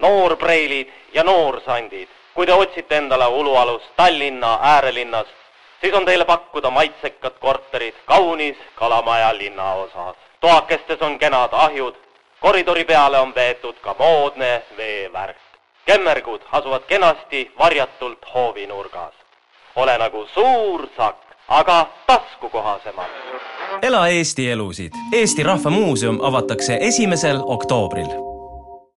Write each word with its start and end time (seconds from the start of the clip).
noorpreilid 0.00 0.88
ja 1.14 1.24
noorsandid. 1.24 2.08
kui 2.34 2.46
te 2.46 2.52
otsite 2.52 2.96
endale 2.96 3.26
ulualust 3.26 3.84
Tallinna 3.96 4.58
äärelinnas, 4.62 5.26
siis 5.80 5.94
on 5.94 6.04
teile 6.04 6.24
pakkuda 6.24 6.70
maitsekad 6.70 7.32
korterid 7.40 7.94
kaunis 8.04 8.56
Kalamaja 8.74 9.38
linnaosas. 9.38 10.16
toakestes 10.40 11.02
on 11.02 11.18
kenad 11.18 11.48
ahjud, 11.52 11.94
koridori 12.40 12.84
peale 12.84 13.18
on 13.18 13.34
veetud 13.34 13.74
ka 13.80 13.94
moodne 13.98 14.62
veevärk. 14.76 15.36
kemmergud 15.86 16.40
asuvad 16.52 16.82
kenasti 16.82 17.52
varjatult 17.58 18.18
hoovinurgas. 18.34 19.14
ole 19.76 19.98
nagu 19.98 20.26
suur 20.34 20.88
sakk, 20.96 21.24
aga 21.48 21.86
taskukohasemalt. 22.06 23.10
ela 23.82 24.08
Eesti 24.08 24.50
elusid. 24.50 24.92
Eesti 25.12 25.42
Rahva 25.42 25.70
Muuseum 25.70 26.18
avatakse 26.22 26.78
esimesel 26.80 27.40
oktoobril. 27.44 28.33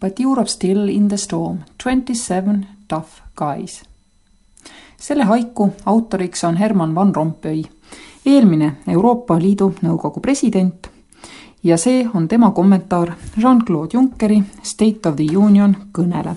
but 0.00 0.20
Europe 0.20 0.48
still 0.48 0.88
in 0.88 1.08
the 1.08 1.16
storm, 1.16 1.58
twenty 1.82 2.14
seven 2.14 2.66
tough 2.88 3.22
guys. 3.36 3.82
selle 5.00 5.24
haiku 5.24 5.70
autoriks 5.86 6.44
on 6.44 6.56
Herman 6.56 6.94
Van 6.94 7.14
Rompuy, 7.14 7.62
eelmine 8.26 8.76
Euroopa 8.88 9.38
Liidu 9.38 9.74
Nõukogu 9.82 10.20
president 10.20 10.88
ja 11.62 11.76
see 11.76 12.08
on 12.14 12.28
tema 12.28 12.50
kommentaar 12.50 13.12
Jean-Claude 13.36 13.94
Junckeri 13.94 14.42
State 14.62 15.08
of 15.08 15.16
the 15.16 15.36
Union 15.36 15.76
kõnele. 15.92 16.34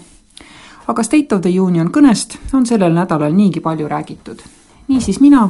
aga 0.88 1.04
State 1.04 1.36
of 1.36 1.42
the 1.42 1.60
Union 1.60 1.92
kõnest 1.92 2.38
on 2.54 2.66
sellel 2.66 2.94
nädalal 2.94 3.34
niigi 3.34 3.60
palju 3.60 3.88
räägitud. 3.88 4.42
niisiis 4.88 5.20
mina 5.20 5.50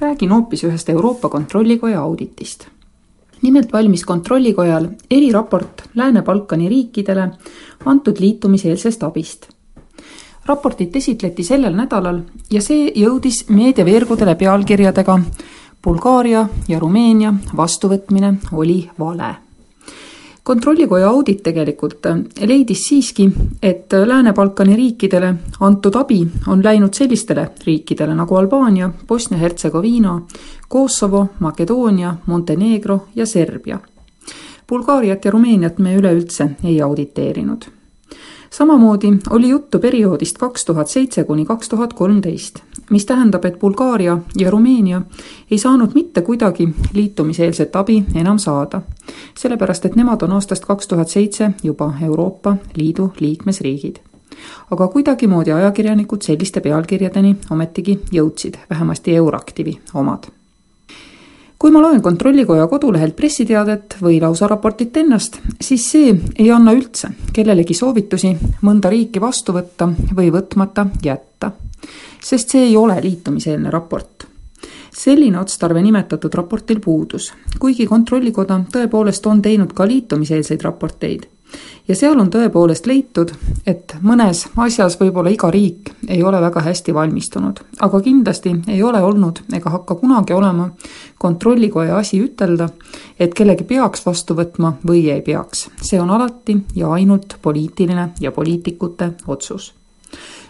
räägin 0.00 0.30
hoopis 0.30 0.64
ühest 0.64 0.88
Euroopa 0.88 1.28
Kontrollikoja 1.28 2.00
auditist. 2.00 2.66
Nimelt 3.44 3.72
valmis 3.72 4.04
Kontrollikojal 4.04 4.88
eriraport 5.10 5.82
Lääne-Balkani 5.94 6.68
riikidele 6.68 7.28
antud 7.84 8.20
liitumiseelsest 8.20 9.02
abist. 9.02 9.48
raportit 10.46 10.96
esitleti 10.96 11.44
sellel 11.44 11.72
nädalal 11.76 12.18
ja 12.52 12.60
see 12.60 12.90
jõudis 13.00 13.46
meediaveergudele 13.48 14.34
pealkirjadega 14.34 15.18
Bulgaaria 15.84 16.48
ja 16.68 16.78
Rumeenia 16.78 17.32
vastuvõtmine 17.56 18.34
oli 18.52 18.90
vale 18.98 19.34
kontrollikoja 20.44 21.08
audit 21.08 21.42
tegelikult 21.42 22.06
äh, 22.06 22.18
leidis 22.46 22.86
siiski, 22.88 23.30
et 23.62 23.92
Lääne-Balkani 24.06 24.76
riikidele 24.76 25.34
antud 25.60 25.94
abi 25.96 26.20
on 26.46 26.64
läinud 26.64 26.94
sellistele 26.94 27.48
riikidele 27.66 28.14
nagu 28.14 28.36
Albaania, 28.36 28.90
Bosnia-Hertsegoviina, 29.08 30.20
Kosovo, 30.68 31.26
Makedoonia, 31.38 32.14
Montenegro 32.26 33.06
ja 33.16 33.26
Serbia. 33.26 33.78
Bulgaariat 34.68 35.24
ja 35.24 35.30
Rumeeniat 35.30 35.78
me 35.78 35.96
üleüldse 35.96 36.50
ei 36.64 36.82
auditeerinud 36.82 37.64
samamoodi 38.56 39.12
oli 39.30 39.48
juttu 39.48 39.78
perioodist 39.78 40.38
kaks 40.38 40.64
tuhat 40.64 40.88
seitse 40.88 41.24
kuni 41.24 41.44
kaks 41.44 41.68
tuhat 41.68 41.92
kolmteist, 41.92 42.58
mis 42.90 43.06
tähendab, 43.06 43.44
et 43.44 43.58
Bulgaaria 43.58 44.18
ja 44.36 44.50
Rumeenia 44.50 45.02
ei 45.50 45.58
saanud 45.58 45.90
mitte 45.94 46.22
kuidagi 46.22 46.68
liitumiseelset 46.92 47.76
abi 47.76 48.04
enam 48.14 48.38
saada. 48.38 48.82
sellepärast, 49.38 49.84
et 49.84 49.96
nemad 49.96 50.22
on 50.22 50.32
aastast 50.32 50.64
kaks 50.64 50.88
tuhat 50.88 51.08
seitse 51.08 51.50
juba 51.62 51.92
Euroopa 52.02 52.56
Liidu 52.76 53.12
liikmesriigid. 53.20 53.96
aga 54.70 54.88
kuidagimoodi 54.88 55.52
ajakirjanikud 55.52 56.22
selliste 56.22 56.60
pealkirjadeni 56.60 57.36
ometigi 57.50 58.00
jõudsid, 58.12 58.54
vähemasti 58.70 59.16
Euraktivi 59.16 59.78
omad 59.94 60.43
kui 61.64 61.72
ma 61.72 61.80
loen 61.80 62.02
Kontrollikoja 62.04 62.66
kodulehelt 62.68 63.14
pressiteadet 63.16 63.94
või 64.04 64.18
lausa 64.20 64.44
raportit 64.50 64.98
ennast, 65.00 65.38
siis 65.64 65.86
see 65.94 66.10
ei 66.36 66.50
anna 66.52 66.74
üldse 66.76 67.08
kellelegi 67.32 67.72
soovitusi 67.72 68.34
mõnda 68.68 68.90
riiki 68.92 69.22
vastu 69.22 69.54
võtta 69.56 69.88
või 69.88 70.28
võtmata 70.34 70.84
jätta. 71.02 71.54
sest 72.20 72.52
see 72.52 72.66
ei 72.66 72.76
ole 72.76 73.00
liitumiseelne 73.00 73.70
raport. 73.70 74.26
selline 74.92 75.40
otstarve 75.40 75.82
nimetatud 75.82 76.34
raportil 76.34 76.80
puudus, 76.84 77.32
kuigi 77.58 77.86
Kontrollikoda 77.86 78.60
tõepoolest 78.72 79.26
on 79.26 79.40
teinud 79.42 79.72
ka 79.72 79.88
liitumiseelseid 79.88 80.62
raporteid 80.62 81.24
ja 81.88 81.96
seal 81.96 82.18
on 82.20 82.30
tõepoolest 82.32 82.86
leitud, 82.86 83.32
et 83.66 83.96
mõnes 84.02 84.44
asjas 84.56 84.96
võib-olla 85.00 85.32
iga 85.34 85.50
riik 85.52 85.90
ei 86.08 86.22
ole 86.22 86.40
väga 86.40 86.62
hästi 86.64 86.94
valmistunud, 86.94 87.60
aga 87.80 88.00
kindlasti 88.00 88.54
ei 88.68 88.82
ole 88.82 89.02
olnud 89.02 89.42
ega 89.52 89.70
hakka 89.70 89.94
kunagi 90.00 90.32
olema 90.32 90.70
kontrollikoja 91.18 91.96
asi 91.98 92.20
ütelda, 92.24 92.68
et 93.18 93.34
kellegi 93.34 93.64
peaks 93.64 94.06
vastu 94.06 94.36
võtma 94.38 94.74
või 94.86 95.08
ei 95.12 95.22
peaks. 95.22 95.68
see 95.82 96.00
on 96.00 96.10
alati 96.10 96.58
ja 96.74 96.92
ainult 96.92 97.36
poliitiline 97.42 98.08
ja 98.20 98.32
poliitikute 98.32 99.12
otsus. 99.26 99.74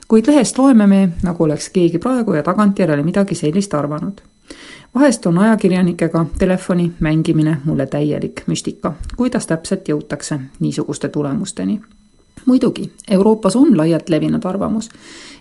kuid 0.08 0.26
lehest 0.26 0.58
loeme 0.58 0.86
me, 0.86 1.08
nagu 1.22 1.44
oleks 1.44 1.68
keegi 1.68 1.98
praegu 1.98 2.34
ja 2.34 2.42
tagantjärele 2.42 3.02
midagi 3.02 3.34
sellist 3.34 3.74
arvanud 3.74 4.20
vahest 4.94 5.26
on 5.26 5.38
ajakirjanikega 5.38 6.26
telefoni 6.38 6.92
mängimine 7.00 7.56
mulle 7.64 7.86
täielik 7.86 8.42
müstika, 8.46 8.92
kuidas 9.16 9.46
täpselt 9.46 9.88
jõutakse 9.88 10.38
niisuguste 10.60 11.08
tulemusteni. 11.08 11.80
muidugi, 12.46 12.92
Euroopas 13.10 13.56
on 13.56 13.76
laialt 13.76 14.08
levinud 14.08 14.44
arvamus, 14.44 14.88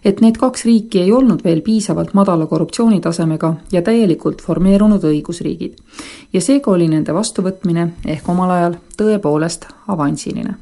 et 0.06 0.22
need 0.22 0.38
kaks 0.38 0.66
riiki 0.66 1.02
ei 1.02 1.12
olnud 1.12 1.44
veel 1.44 1.62
piisavalt 1.62 2.14
madala 2.14 2.46
korruptsioonitasemega 2.46 3.54
ja 3.72 3.82
täielikult 3.82 4.42
formeerunud 4.42 5.04
õigusriigid. 5.04 5.74
ja 6.34 6.42
seega 6.42 6.72
oli 6.72 6.88
nende 6.88 7.14
vastuvõtmine 7.14 7.90
ehk 8.06 8.30
omal 8.30 8.52
ajal 8.52 8.76
tõepoolest 8.98 9.68
avansiline 9.88 10.56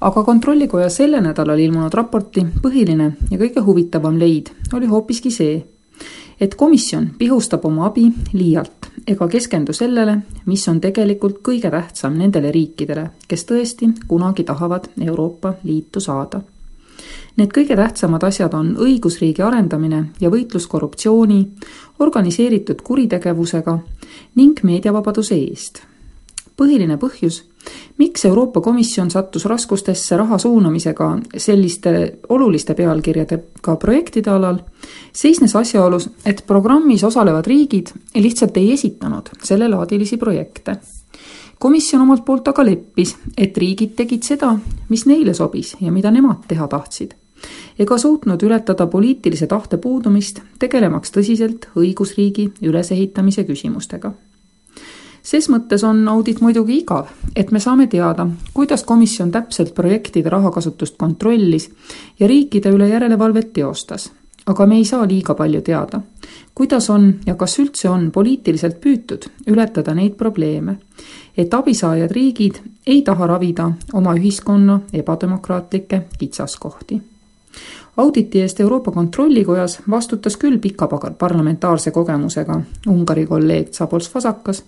aga 0.00 0.22
Kontrollikoja 0.22 0.88
selle 0.90 1.20
nädalal 1.20 1.58
ilmunud 1.58 1.94
raporti 1.94 2.44
põhiline 2.62 3.12
ja 3.30 3.38
kõige 3.38 3.60
huvitavam 3.64 4.18
leid 4.18 4.50
oli 4.72 4.86
hoopiski 4.86 5.30
see, 5.30 5.62
et 6.40 6.54
komisjon 6.54 7.10
pihustab 7.18 7.64
oma 7.64 7.86
abi 7.86 8.08
liialt 8.32 8.90
ega 9.06 9.28
keskendu 9.28 9.72
sellele, 9.72 10.16
mis 10.46 10.68
on 10.68 10.80
tegelikult 10.80 11.40
kõige 11.44 11.70
tähtsam 11.70 12.16
nendele 12.18 12.52
riikidele, 12.52 13.10
kes 13.28 13.44
tõesti 13.44 13.90
kunagi 14.08 14.44
tahavad 14.44 14.88
Euroopa 15.00 15.54
Liitu 15.64 16.00
saada. 16.00 16.40
Need 17.36 17.50
kõige 17.50 17.76
tähtsamad 17.76 18.22
asjad 18.24 18.54
on 18.54 18.76
õigusriigi 18.78 19.42
arendamine 19.42 20.04
ja 20.20 20.30
võitlus 20.30 20.68
korruptsiooni, 20.70 21.40
organiseeritud 21.98 22.82
kuritegevusega 22.82 23.78
ning 24.36 24.62
meediavabaduse 24.62 25.34
eest. 25.34 25.82
põhiline 26.56 26.96
põhjus 26.96 27.42
miks 27.98 28.24
Euroopa 28.24 28.60
Komisjon 28.60 29.10
sattus 29.10 29.44
raskustesse 29.44 30.16
raha 30.16 30.38
suunamisega 30.38 31.08
selliste 31.36 32.18
oluliste 32.28 32.74
pealkirjadega 32.74 33.76
projektide 33.80 34.30
alal, 34.30 34.58
seisnes 35.12 35.56
asjaolus, 35.56 36.08
et 36.26 36.44
programmis 36.46 37.04
osalevad 37.04 37.46
riigid 37.46 37.92
lihtsalt 38.14 38.56
ei 38.56 38.72
esitanud 38.72 39.30
sellelaadilisi 39.42 40.16
projekte. 40.16 40.76
komisjon 41.58 42.02
omalt 42.02 42.24
poolt 42.24 42.48
aga 42.48 42.64
leppis, 42.64 43.16
et 43.38 43.56
riigid 43.56 43.94
tegid 43.96 44.22
seda, 44.22 44.56
mis 44.88 45.06
neile 45.06 45.34
sobis 45.34 45.76
ja 45.80 45.92
mida 45.92 46.10
nemad 46.10 46.44
teha 46.48 46.68
tahtsid. 46.68 47.14
Ega 47.78 47.98
suutnud 47.98 48.42
ületada 48.42 48.86
poliitilise 48.86 49.46
tahte 49.46 49.76
puudumist, 49.76 50.40
tegelemaks 50.58 51.10
tõsiselt 51.12 51.68
õigusriigi 51.76 52.52
ülesehitamise 52.62 53.44
küsimustega 53.44 54.12
ses 55.24 55.48
mõttes 55.48 55.84
on 55.88 56.04
audit 56.08 56.40
muidugi 56.44 56.78
igav, 56.82 57.08
et 57.36 57.50
me 57.50 57.60
saame 57.60 57.86
teada, 57.90 58.26
kuidas 58.54 58.84
komisjon 58.84 59.32
täpselt 59.32 59.74
projektide 59.74 60.30
rahakasutust 60.30 60.98
kontrollis 61.00 61.70
ja 62.20 62.28
riikide 62.28 62.72
üle 62.74 62.88
järelevalvet 62.88 63.52
teostas. 63.52 64.12
aga 64.46 64.66
me 64.66 64.76
ei 64.76 64.84
saa 64.84 65.06
liiga 65.08 65.34
palju 65.34 65.60
teada, 65.64 66.00
kuidas 66.54 66.90
on 66.90 67.14
ja 67.26 67.34
kas 67.34 67.58
üldse 67.58 67.88
on 67.88 68.10
poliitiliselt 68.10 68.76
püütud 68.80 69.24
ületada 69.46 69.94
neid 69.94 70.18
probleeme, 70.20 70.76
et 71.36 71.54
abisaajad 71.54 72.12
riigid 72.12 72.60
ei 72.86 73.02
taha 73.02 73.26
ravida 73.26 73.70
oma 73.92 74.14
ühiskonna 74.14 74.80
ebademokraatlikke 74.92 76.02
kitsaskohti 76.18 77.00
auditi 77.96 78.40
eest 78.40 78.60
Euroopa 78.60 78.90
Kontrollikojas 78.90 79.80
vastutas 79.90 80.36
küll 80.36 80.58
pika 80.58 80.88
parlamentaarse 81.18 81.90
kogemusega 81.90 82.60
Ungari 82.88 83.26
kolleeg 83.26 83.70
Zabols 83.72 84.10
Fasakas, 84.10 84.64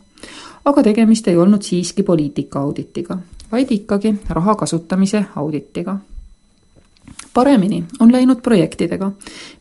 aga 0.67 0.83
tegemist 0.83 1.29
ei 1.29 1.37
olnud 1.37 1.63
siiski 1.63 2.03
poliitika 2.03 2.61
auditiga, 2.61 3.19
vaid 3.53 3.71
ikkagi 3.71 4.15
raha 4.29 4.55
kasutamise 4.55 5.25
auditiga. 5.37 5.99
paremini 7.35 7.85
on 8.01 8.13
läinud 8.13 8.41
projektidega, 8.43 9.13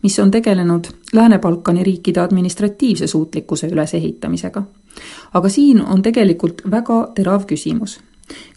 mis 0.04 0.19
on 0.19 0.31
tegelenud 0.31 0.88
Lääne-Balkani 1.13 1.84
riikide 1.84 2.19
administratiivse 2.19 3.07
suutlikkuse 3.07 3.68
ülesehitamisega. 3.68 4.63
aga 5.34 5.50
siin 5.50 5.81
on 5.81 6.02
tegelikult 6.02 6.62
väga 6.72 7.12
terav 7.16 7.46
küsimus. 7.46 8.00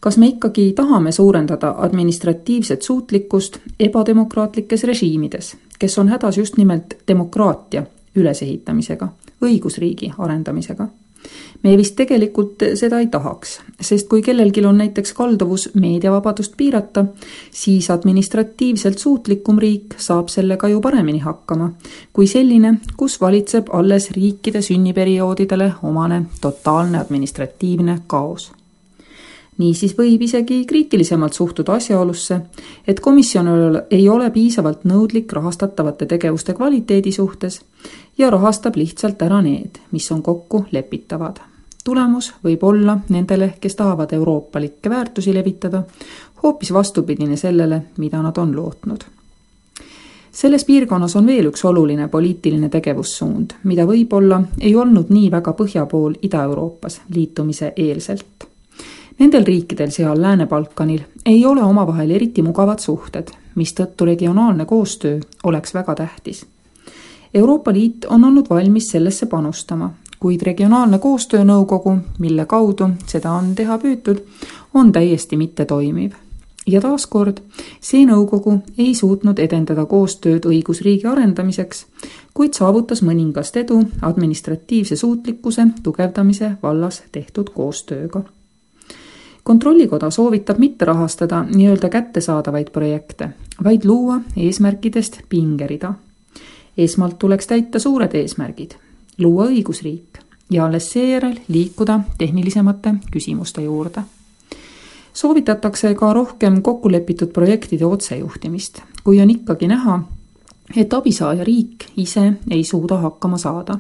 kas 0.01 0.19
me 0.19 0.27
ikkagi 0.27 0.73
tahame 0.73 1.13
suurendada 1.13 1.75
administratiivset 1.79 2.83
suutlikkust 2.83 3.59
ebademokraatlikes 3.81 4.85
režiimides, 4.85 5.57
kes 5.79 5.99
on 5.99 6.09
hädas 6.09 6.39
just 6.39 6.57
nimelt 6.57 6.95
demokraatia 7.09 7.83
ülesehitamisega, 8.17 9.09
õigusriigi 9.43 10.13
arendamisega 10.19 10.89
me 11.63 11.77
vist 11.77 11.97
tegelikult 11.97 12.63
seda 12.79 13.01
ei 13.03 13.07
tahaks, 13.11 13.59
sest 13.81 14.09
kui 14.09 14.23
kellelgi 14.23 14.65
on 14.67 14.79
näiteks 14.79 15.13
kalduvus 15.13 15.69
meediavabadust 15.75 16.55
piirata, 16.57 17.05
siis 17.51 17.91
administratiivselt 17.91 18.99
suutlikum 18.99 19.59
riik 19.59 19.99
saab 19.99 20.29
sellega 20.33 20.69
ju 20.69 20.81
paremini 20.81 21.19
hakkama 21.25 21.73
kui 22.13 22.27
selline, 22.27 22.75
kus 22.97 23.21
valitseb 23.21 23.73
alles 23.73 24.11
riikide 24.11 24.63
sünniperioodidele 24.63 25.73
omane 25.83 26.23
totaalne 26.41 26.99
administratiivne 26.99 27.99
kaos 28.07 28.53
niisiis 29.59 29.95
võib 29.99 30.23
isegi 30.23 30.65
kriitilisemalt 30.67 31.33
suhtuda 31.33 31.73
asjaolusse, 31.73 32.41
et 32.87 33.01
komisjon 33.01 33.49
ei 33.91 34.09
ole 34.09 34.31
piisavalt 34.31 34.85
nõudlik 34.85 35.33
rahastatavate 35.33 36.07
tegevuste 36.07 36.55
kvaliteedi 36.55 37.13
suhtes 37.13 37.61
ja 38.19 38.31
rahastab 38.31 38.77
lihtsalt 38.77 39.23
ära 39.23 39.43
need, 39.43 39.83
mis 39.91 40.11
on 40.13 40.23
kokku 40.23 40.65
lepitavad. 40.71 41.41
tulemus 41.85 42.33
võib 42.45 42.65
olla 42.65 42.99
nendele, 43.09 43.55
kes 43.61 43.77
tahavad 43.77 44.13
euroopalikke 44.13 44.91
väärtusi 44.91 45.35
levitada, 45.35 45.83
hoopis 46.43 46.73
vastupidine 46.73 47.37
sellele, 47.37 47.83
mida 47.97 48.23
nad 48.23 48.39
on 48.39 48.57
lootnud 48.57 49.05
selles 50.33 50.65
piirkonnas 50.65 51.17
on 51.17 51.27
veel 51.27 51.49
üks 51.51 51.65
oluline 51.65 52.09
poliitiline 52.09 52.69
tegevussuund, 52.69 53.57
mida 53.65 53.87
võib-olla 53.87 54.43
ei 54.61 54.77
olnud 54.77 55.11
nii 55.11 55.31
väga 55.31 55.53
põhja 55.53 55.87
pool 55.87 56.15
Ida-Euroopas 56.23 57.01
liitumise 57.15 57.73
eelselt 57.77 58.48
Nendel 59.19 59.45
riikidel 59.45 59.91
seal 59.91 60.23
Lääne-Balkanil 60.23 61.01
ei 61.27 61.47
ole 61.47 61.63
omavahel 61.63 62.11
eriti 62.11 62.43
mugavad 62.43 62.79
suhted, 62.79 63.33
mistõttu 63.55 64.07
regionaalne 64.07 64.65
koostöö 64.65 65.19
oleks 65.45 65.75
väga 65.75 65.95
tähtis. 65.95 66.47
Euroopa 67.35 67.73
Liit 67.73 68.05
on 68.05 68.25
olnud 68.25 68.47
valmis 68.51 68.91
sellesse 68.91 69.27
panustama, 69.27 69.91
kuid 70.21 70.43
Regionaalne 70.43 70.99
Koostöönõukogu, 70.99 71.97
mille 72.19 72.47
kaudu 72.47 72.89
seda 73.07 73.33
on 73.33 73.55
teha 73.55 73.79
püütud, 73.79 74.23
on 74.75 74.93
täiesti 74.93 75.37
mittetoimiv. 75.37 76.13
ja 76.67 76.81
taaskord, 76.81 77.39
see 77.81 78.07
nõukogu 78.07 78.59
ei 78.79 78.95
suutnud 78.95 79.39
edendada 79.39 79.87
koostööd 79.87 80.45
õigusriigi 80.47 81.07
arendamiseks, 81.09 81.87
kuid 82.35 82.55
saavutas 82.55 83.03
mõningast 83.03 83.57
edu 83.57 83.83
administratiivse 84.03 84.97
suutlikkuse 84.97 85.67
tugevdamise 85.83 86.53
vallas 86.63 87.03
tehtud 87.13 87.51
koostööga 87.55 88.23
kontrollikoda 89.49 90.11
soovitab 90.11 90.59
mitte 90.59 90.85
rahastada 90.85 91.39
nii-öelda 91.55 91.89
kättesaadavaid 91.89 92.69
projekte, 92.73 93.29
vaid 93.65 93.85
luua 93.85 94.21
eesmärkidest 94.37 95.21
pingerida. 95.29 95.95
esmalt 96.79 97.19
tuleks 97.19 97.47
täita 97.47 97.79
suured 97.79 98.13
eesmärgid, 98.15 98.75
luua 99.19 99.47
õigusriik 99.47 100.21
ja 100.51 100.67
alles 100.67 100.91
seejärel 100.93 101.41
liikuda 101.49 102.01
tehnilisemate 102.19 102.95
küsimuste 103.11 103.63
juurde. 103.63 104.03
soovitatakse 105.13 105.95
ka 105.95 106.13
rohkem 106.13 106.63
kokkulepitud 106.63 107.33
projektide 107.33 107.87
otsejuhtimist, 107.87 108.83
kui 109.05 109.21
on 109.21 109.31
ikkagi 109.31 109.69
näha, 109.69 110.03
et 110.77 110.93
abisaaja 110.93 111.45
riik 111.45 111.85
ise 111.97 112.33
ei 112.51 112.65
suuda 112.65 112.97
hakkama 112.97 113.39
saada 113.39 113.79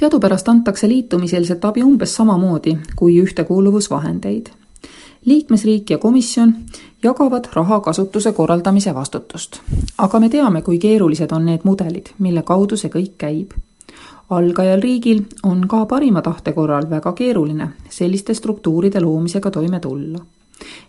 teadupärast 0.00 0.48
antakse 0.48 0.88
liitumiseelset 0.88 1.64
abi 1.64 1.82
umbes 1.82 2.14
samamoodi 2.16 2.78
kui 2.96 3.22
ühtekuuluvusvahendeid. 3.22 4.46
liikmesriik 5.24 5.90
ja 5.90 5.98
komisjon 5.98 6.54
jagavad 7.02 7.48
raha 7.52 7.80
kasutuse 7.80 8.32
korraldamise 8.32 8.94
vastutust. 8.94 9.60
aga 9.98 10.20
me 10.20 10.28
teame, 10.28 10.62
kui 10.62 10.78
keerulised 10.78 11.32
on 11.32 11.46
need 11.46 11.60
mudelid, 11.64 12.06
mille 12.18 12.42
kaudu 12.42 12.76
see 12.76 12.90
kõik 12.90 13.12
käib. 13.18 13.52
algajal 14.30 14.80
riigil 14.80 15.22
on 15.42 15.68
ka 15.68 15.84
parima 15.86 16.22
tahte 16.22 16.52
korral 16.52 16.90
väga 16.90 17.12
keeruline 17.12 17.68
selliste 17.90 18.34
struktuuride 18.34 19.00
loomisega 19.00 19.50
toime 19.50 19.80
tulla 19.80 20.24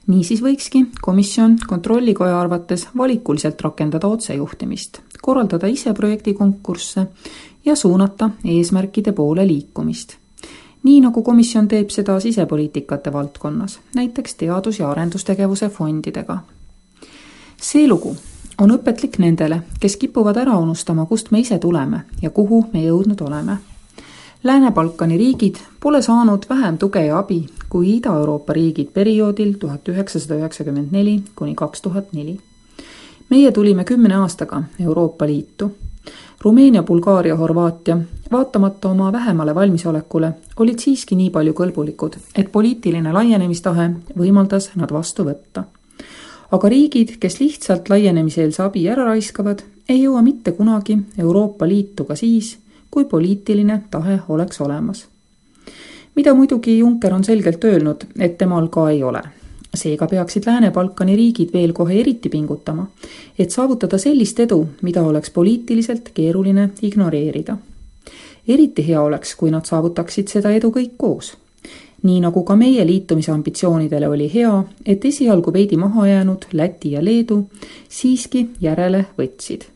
niisiis 0.07 0.41
võikski 0.43 0.85
komisjon 1.01 1.57
kontrollikoja 1.67 2.39
arvates 2.39 2.87
valikuliselt 2.97 3.61
rakendada 3.61 4.07
otsejuhtimist, 4.07 4.99
korraldada 5.21 5.67
ise 5.67 5.93
projektikonkursse 5.93 7.07
ja 7.65 7.75
suunata 7.75 8.29
eesmärkide 8.45 9.11
poole 9.11 9.47
liikumist. 9.47 10.15
nii 10.83 11.01
nagu 11.01 11.21
komisjon 11.23 11.67
teeb 11.67 11.89
seda 11.89 12.19
sisepoliitikate 12.19 13.13
valdkonnas, 13.13 13.79
näiteks 13.95 14.35
teadus- 14.35 14.79
ja 14.79 14.91
arendustegevuse 14.91 15.69
fondidega. 15.69 16.37
see 17.61 17.87
lugu 17.87 18.17
on 18.57 18.71
õpetlik 18.71 19.17
nendele, 19.19 19.61
kes 19.79 19.97
kipuvad 19.97 20.37
ära 20.37 20.57
unustama, 20.57 21.05
kust 21.05 21.31
me 21.31 21.39
ise 21.39 21.59
tuleme 21.59 22.01
ja 22.21 22.29
kuhu 22.29 22.65
me 22.73 22.83
jõudnud 22.83 23.21
oleme. 23.21 23.57
Lääne-Balkani 24.43 25.17
riigid 25.17 25.55
pole 25.79 26.01
saanud 26.01 26.45
vähem 26.49 26.77
tuge 26.77 27.05
ja 27.05 27.17
abi 27.19 27.45
kui 27.69 27.97
Ida-Euroopa 27.97 28.53
riigid 28.53 28.89
perioodil 28.93 29.53
tuhat 29.59 29.89
üheksasada 29.89 30.39
üheksakümmend 30.41 30.91
neli 30.91 31.21
kuni 31.35 31.55
kaks 31.55 31.81
tuhat 31.81 32.13
neli. 32.13 32.39
meie 33.29 33.51
tulime 33.51 33.83
kümne 33.83 34.15
aastaga 34.15 34.63
Euroopa 34.79 35.27
Liitu 35.27 35.71
Rumeenia, 36.41 36.83
Bulgaaria, 36.83 37.35
Horvaatia, 37.35 37.97
vaatamata 38.31 38.89
oma 38.89 39.11
vähemale 39.11 39.55
valmisolekule, 39.55 40.31
olid 40.57 40.79
siiski 40.79 41.15
nii 41.15 41.29
palju 41.29 41.53
kõlbulikud, 41.53 42.17
et 42.35 42.51
poliitiline 42.51 43.13
laienemistahe 43.13 43.89
võimaldas 44.17 44.71
nad 44.75 44.91
vastu 44.91 45.23
võtta. 45.27 45.63
aga 46.51 46.69
riigid, 46.69 47.17
kes 47.19 47.39
lihtsalt 47.39 47.89
laienemiseelse 47.89 48.63
abi 48.63 48.87
ära 48.89 49.05
raiskavad, 49.05 49.61
ei 49.89 50.01
jõua 50.03 50.21
mitte 50.21 50.51
kunagi 50.51 50.97
Euroopa 51.17 51.67
Liitu 51.67 52.03
ka 52.03 52.15
siis, 52.15 52.57
kui 52.91 53.05
poliitiline 53.05 53.81
tahe 53.91 54.19
oleks 54.27 54.61
olemas. 54.61 55.07
mida 56.15 56.33
muidugi 56.33 56.77
Juncker 56.79 57.13
on 57.13 57.23
selgelt 57.23 57.63
öelnud, 57.63 58.03
et 58.19 58.37
temal 58.37 58.67
ka 58.67 58.89
ei 58.89 59.03
ole 59.03 59.21
seega 59.75 60.07
peaksid 60.07 60.45
Lääne-Balkani 60.45 61.15
riigid 61.15 61.53
veel 61.53 61.73
kohe 61.73 61.99
eriti 61.99 62.29
pingutama, 62.29 62.87
et 63.39 63.51
saavutada 63.51 63.97
sellist 63.97 64.39
edu, 64.39 64.65
mida 64.81 65.03
oleks 65.03 65.29
poliitiliselt 65.29 66.11
keeruline 66.13 66.69
ignoreerida. 66.81 67.57
eriti 68.47 68.87
hea 68.87 69.01
oleks, 69.01 69.35
kui 69.35 69.51
nad 69.51 69.65
saavutaksid 69.65 70.27
seda 70.27 70.51
edu 70.51 70.71
kõik 70.71 70.97
koos. 70.97 71.37
nii 72.03 72.19
nagu 72.21 72.43
ka 72.43 72.55
meie 72.55 72.87
liitumisambitsioonidele 72.87 74.07
oli 74.07 74.31
hea, 74.33 74.63
et 74.85 75.05
esialgu 75.05 75.53
veidi 75.53 75.77
maha 75.77 76.07
jäänud 76.07 76.45
Läti 76.53 76.91
ja 76.91 77.05
Leedu 77.05 77.43
siiski 77.89 78.49
järele 78.61 79.05
võtsid 79.17 79.70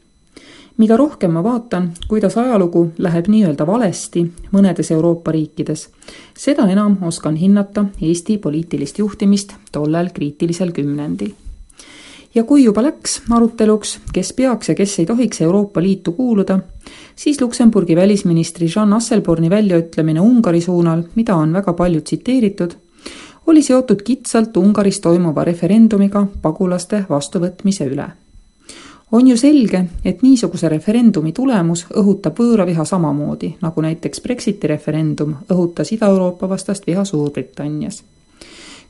mida 0.78 0.98
rohkem 0.98 1.32
ma 1.32 1.44
vaatan, 1.44 1.92
kuidas 2.08 2.38
ajalugu 2.38 2.90
läheb 2.98 3.30
nii-öelda 3.32 3.68
valesti 3.68 4.26
mõnedes 4.52 4.92
Euroopa 4.92 5.32
riikides, 5.32 5.88
seda 6.38 6.68
enam 6.72 6.98
oskan 7.08 7.36
hinnata 7.40 7.86
Eesti 8.02 8.38
poliitilist 8.44 9.00
juhtimist 9.00 9.56
tollel 9.72 10.12
kriitilisel 10.14 10.72
kümnendil. 10.72 11.32
ja 12.36 12.44
kui 12.44 12.64
juba 12.64 12.84
läks 12.84 13.22
aruteluks, 13.32 14.00
kes 14.14 14.34
peaks 14.34 14.70
ja 14.70 14.76
kes 14.76 15.00
ei 15.00 15.06
tohiks 15.06 15.42
Euroopa 15.42 15.82
Liitu 15.82 16.12
kuuluda, 16.12 16.60
siis 17.16 17.42
Luksemburgi 17.42 17.96
välisministri 17.96 18.68
Jean 18.76 18.94
Asselborni 18.94 19.50
väljaütlemine 19.50 20.20
Ungari 20.22 20.62
suunal, 20.62 21.04
mida 21.16 21.36
on 21.36 21.54
väga 21.54 21.74
palju 21.74 22.02
tsiteeritud, 22.02 22.76
oli 23.48 23.62
seotud 23.62 24.02
kitsalt 24.02 24.58
Ungaris 24.58 25.00
toimuva 25.00 25.44
referendumiga 25.44 26.28
pagulaste 26.42 27.06
vastuvõtmise 27.10 27.88
üle 27.88 28.12
on 29.12 29.28
ju 29.28 29.38
selge, 29.38 29.86
et 30.06 30.22
niisuguse 30.22 30.70
referendumi 30.70 31.32
tulemus 31.32 31.86
õhutab 31.94 32.40
võõraviha 32.40 32.86
samamoodi, 32.86 33.56
nagu 33.62 33.82
näiteks 33.82 34.22
Brexiti 34.22 34.68
referendum 34.68 35.36
õhutas 35.52 35.94
Ida-Euroopa 35.94 36.50
vastast 36.50 36.88
viha 36.88 37.06
Suurbritannias. 37.06 38.04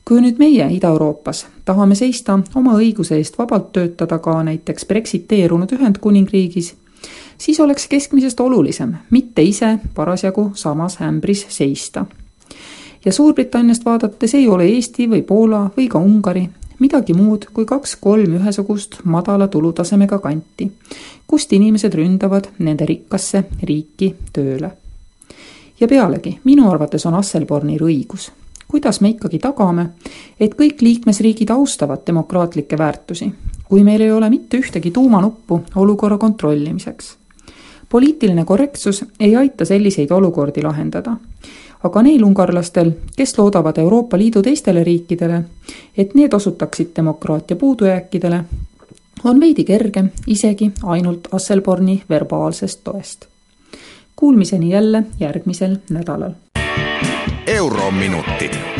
kui 0.04 0.20
nüüd 0.22 0.38
meie 0.38 0.68
Ida-Euroopas 0.70 1.46
tahame 1.64 1.94
seista 1.94 2.38
oma 2.54 2.76
õiguse 2.78 3.16
eest 3.16 3.38
vabalt 3.38 3.72
töötada 3.72 4.18
ka 4.18 4.42
näiteks 4.42 4.86
Brexiteerunud 4.86 5.72
Ühendkuningriigis, 5.72 6.74
siis 7.38 7.60
oleks 7.60 7.88
keskmisest 7.88 8.40
olulisem 8.40 8.94
mitte 9.10 9.42
ise 9.42 9.78
parasjagu 9.94 10.50
samas 10.54 11.00
ämbris 11.00 11.46
seista 11.48 12.06
ja 13.04 13.12
Suurbritanniast 13.12 13.84
vaadates 13.84 14.34
ei 14.34 14.48
ole 14.48 14.64
Eesti 14.64 15.10
või 15.10 15.22
Poola 15.22 15.70
või 15.76 15.88
ka 15.88 15.98
Ungari 15.98 16.48
midagi 16.78 17.14
muud 17.14 17.46
kui 17.52 17.64
kaks-kolm 17.64 18.36
ühesugust 18.38 18.98
madala 19.04 19.48
tulutasemega 19.48 20.18
kanti, 20.18 20.68
kust 21.26 21.52
inimesed 21.52 21.94
ründavad 21.94 22.50
nende 22.58 22.86
rikkasse 22.86 23.44
riiki 23.62 24.14
tööle. 24.32 24.70
ja 25.80 25.88
pealegi, 25.88 26.38
minu 26.44 26.70
arvates 26.70 27.06
on 27.06 27.14
Asselbornil 27.14 27.80
õigus. 27.80 28.30
kuidas 28.68 29.00
me 29.00 29.08
ikkagi 29.08 29.38
tagame, 29.38 29.90
et 30.40 30.54
kõik 30.54 30.82
liikmesriigid 30.82 31.50
austavad 31.50 32.00
demokraatlikke 32.06 32.78
väärtusi, 32.78 33.32
kui 33.68 33.84
meil 33.84 34.00
ei 34.00 34.12
ole 34.12 34.30
mitte 34.30 34.58
ühtegi 34.58 34.90
tuumanuppu 34.90 35.62
olukorra 35.74 36.18
kontrollimiseks. 36.18 37.16
poliitiline 37.88 38.44
korrektsus 38.44 39.04
ei 39.20 39.36
aita 39.36 39.64
selliseid 39.64 40.10
olukordi 40.10 40.62
lahendada 40.62 41.16
aga 41.86 42.02
neil 42.02 42.24
ungarlastel, 42.24 42.90
kes 43.16 43.38
loodavad 43.38 43.78
Euroopa 43.78 44.18
Liidu 44.18 44.42
teistele 44.42 44.84
riikidele, 44.84 45.42
et 45.98 46.14
need 46.14 46.32
osutaksid 46.32 46.90
demokraatia 46.96 47.56
puudujääkidele, 47.56 48.44
on 49.24 49.40
veidi 49.40 49.64
kergem 49.64 50.10
isegi 50.26 50.70
ainult 50.84 51.28
Asselborni 51.32 52.02
verbaalsest 52.08 52.80
toest. 52.84 53.26
Kuulmiseni 54.16 54.70
jälle 54.70 55.02
järgmisel 55.20 55.76
nädalal. 55.90 56.32
eurominutid 57.46 58.75